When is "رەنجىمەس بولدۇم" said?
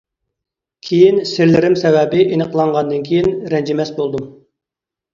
3.57-4.29